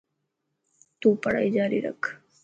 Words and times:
تون 0.99 1.13
پڙهائي 1.23 1.49
جاري 1.57 1.79
رک 1.85 2.01
آپري. 2.01 2.13